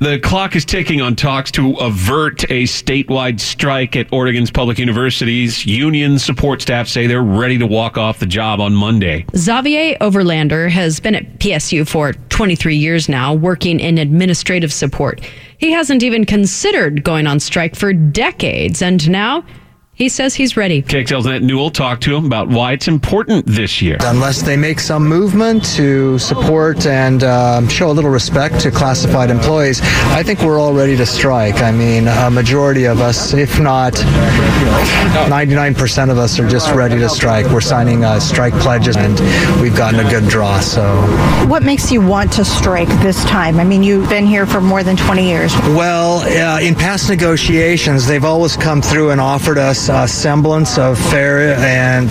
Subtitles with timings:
[0.00, 5.66] The clock is ticking on talks to avert a statewide strike at Oregon's public universities.
[5.66, 9.26] Union support staff say they're ready to walk off the job on Monday.
[9.36, 15.20] Xavier Overlander has been at PSU for 23 years now, working in administrative support.
[15.58, 19.44] He hasn't even considered going on strike for decades, and now
[20.00, 20.82] he says he's ready.
[20.82, 23.98] KXL's Annette Newell talked to him about why it's important this year.
[24.00, 29.28] Unless they make some movement to support and um, show a little respect to classified
[29.28, 31.56] employees, I think we're all ready to strike.
[31.56, 37.10] I mean, a majority of us, if not 99% of us, are just ready to
[37.10, 37.44] strike.
[37.52, 39.20] We're signing uh, strike pledges and
[39.60, 40.60] we've gotten a good draw.
[40.60, 40.96] So,
[41.46, 43.60] what makes you want to strike this time?
[43.60, 45.52] I mean, you've been here for more than 20 years.
[45.76, 50.96] Well, uh, in past negotiations, they've always come through and offered us a semblance of
[50.96, 52.10] fair and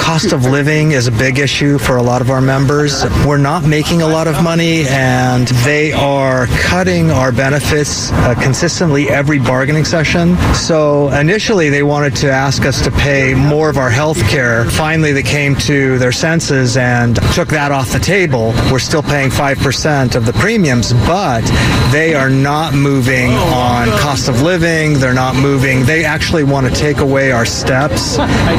[0.00, 3.04] cost of living is a big issue for a lot of our members.
[3.26, 9.08] We're not making a lot of money and they are cutting our benefits uh, consistently
[9.08, 10.36] every bargaining session.
[10.54, 14.66] So initially they wanted to ask us to pay more of our health care.
[14.66, 18.52] Finally they came to their senses and took that off the table.
[18.70, 21.42] We're still paying 5% of the premiums, but
[21.90, 24.94] they are not moving on cost of living.
[24.94, 25.84] They're not moving.
[25.84, 28.18] They actually want to take away our steps.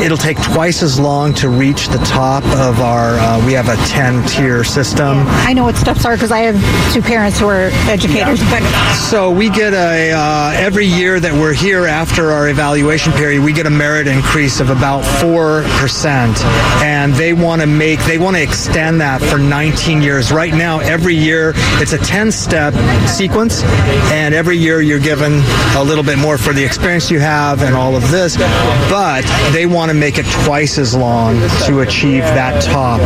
[0.00, 3.76] It'll take twice as long to reach the top of our, uh, we have a
[3.88, 5.24] 10 tier system.
[5.26, 8.40] I know what steps are because I have two parents who are educators.
[8.48, 8.62] But
[8.94, 13.52] So we get a, uh, every year that we're here after our evaluation period, we
[13.52, 16.38] get a merit increase of about 4%.
[16.82, 20.30] And they want to make, they want to extend that for 19 years.
[20.30, 22.72] Right now, every year, it's a 10 step
[23.08, 23.64] sequence.
[24.12, 25.42] And every year you're given
[25.76, 28.17] a little bit more for the experience you have and all of this.
[28.18, 32.98] But they want to make it twice as long to achieve that top.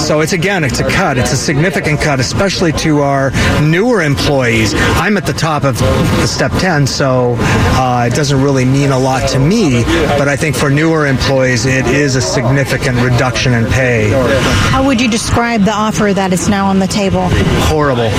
[0.00, 1.16] So it's again, it's a cut.
[1.16, 4.74] It's a significant cut, especially to our newer employees.
[4.96, 8.98] I'm at the top of the step 10, so uh, it doesn't really mean a
[8.98, 9.84] lot to me.
[10.18, 14.10] But I think for newer employees, it is a significant reduction in pay.
[14.72, 17.28] how would you describe the offer that is now on the table?
[17.70, 18.10] Horrible.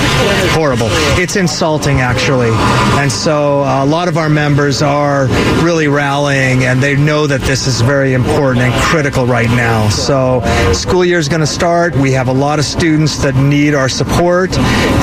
[0.56, 0.88] Horrible.
[1.20, 2.52] It's insulting, actually.
[2.98, 5.26] And so uh, a lot of our members are
[5.62, 9.88] really rallying and they know that this is very important and critical right now.
[9.88, 10.42] So
[10.72, 11.96] school year is going to start.
[11.96, 14.56] We have a lot of students that need our support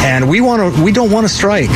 [0.05, 1.69] and we want to we don't want to strike.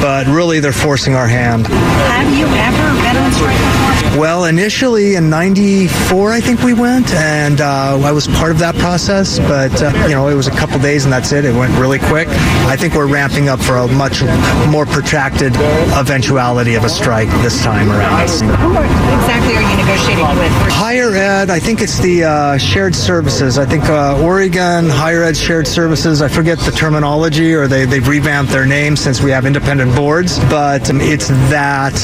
[0.00, 1.66] But really they're forcing our hand.
[1.66, 4.20] Have you ever been on strike before?
[4.20, 8.76] Well, initially in 94 I think we went and uh, I was part of that
[8.76, 11.44] process, but uh, you know, it was a couple days and that's it.
[11.44, 12.28] It went really quick.
[12.28, 14.22] I think we're ramping up for a much
[14.68, 15.56] more protracted
[15.94, 18.59] eventuality of a strike this time around.
[18.60, 20.52] Who exactly are you negotiating with?
[20.72, 23.58] Higher ed, I think it's the uh, shared services.
[23.58, 28.06] I think uh, Oregon Higher Ed Shared Services, I forget the terminology or they, they've
[28.06, 31.94] revamped their name since we have independent boards, but um, it's that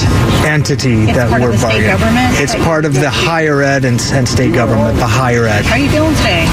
[0.46, 1.88] entity It's that part of we're bargaining.
[1.90, 2.40] government?
[2.40, 5.64] It's part of the higher ed and, and state government, the higher ed.
[5.64, 6.46] How are you feeling today?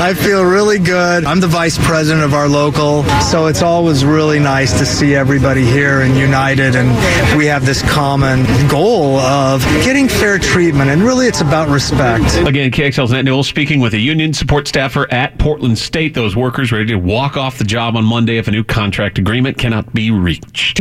[0.00, 1.24] I feel really good.
[1.24, 5.64] I'm the vice president of our local, so it's always really nice to see everybody
[5.64, 6.88] here and united, and
[7.36, 9.39] we have this common goal of
[9.84, 12.36] getting fair treatment, and really it's about respect.
[12.46, 16.14] Again, KXL's Annette Newell speaking with a union support staffer at Portland State.
[16.14, 19.56] Those workers ready to walk off the job on Monday if a new contract agreement
[19.56, 20.78] cannot be reached.